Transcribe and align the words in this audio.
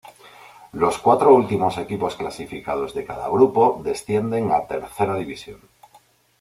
Los 0.71 0.97
cuatro 0.97 1.31
últimos 1.31 1.77
equipos 1.77 2.15
clasificados 2.15 2.95
de 2.95 3.05
cada 3.05 3.27
grupo 3.29 3.81
descienden 3.83 4.51
a 4.51 4.65
Tercera 4.65 5.13
División. 5.15 5.61